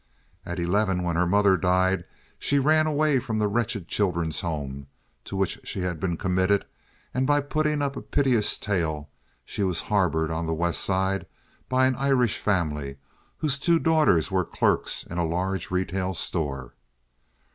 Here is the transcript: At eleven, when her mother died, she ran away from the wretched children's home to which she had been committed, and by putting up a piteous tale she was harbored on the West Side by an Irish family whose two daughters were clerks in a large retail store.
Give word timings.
At 0.47 0.57
eleven, 0.57 1.03
when 1.03 1.15
her 1.15 1.27
mother 1.27 1.55
died, 1.55 2.05
she 2.39 2.57
ran 2.57 2.87
away 2.87 3.19
from 3.19 3.37
the 3.37 3.47
wretched 3.47 3.87
children's 3.87 4.39
home 4.39 4.87
to 5.25 5.35
which 5.35 5.59
she 5.63 5.81
had 5.81 5.99
been 5.99 6.17
committed, 6.17 6.65
and 7.13 7.27
by 7.27 7.39
putting 7.39 7.83
up 7.83 7.95
a 7.95 8.01
piteous 8.01 8.57
tale 8.57 9.11
she 9.45 9.61
was 9.61 9.79
harbored 9.79 10.31
on 10.31 10.47
the 10.47 10.55
West 10.55 10.81
Side 10.83 11.27
by 11.69 11.85
an 11.85 11.95
Irish 11.97 12.39
family 12.39 12.97
whose 13.37 13.59
two 13.59 13.77
daughters 13.77 14.31
were 14.31 14.43
clerks 14.43 15.03
in 15.03 15.19
a 15.19 15.23
large 15.23 15.69
retail 15.69 16.15
store. 16.15 16.73